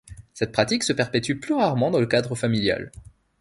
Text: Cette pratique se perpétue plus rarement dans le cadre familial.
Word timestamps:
Cette 0.33 0.51
pratique 0.51 0.81
se 0.81 0.93
perpétue 0.93 1.37
plus 1.39 1.53
rarement 1.53 1.91
dans 1.91 1.99
le 1.99 2.07
cadre 2.07 2.33
familial. 2.33 2.91